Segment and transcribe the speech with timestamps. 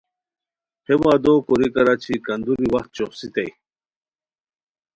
[0.85, 3.51] ہے وعدو کوریکار اچی کندوری وخت شوخڅیتائے